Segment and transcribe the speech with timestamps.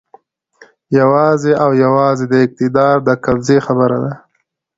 [0.99, 4.13] یوازې او یوازې د اقتدار د قبضې خبره ده.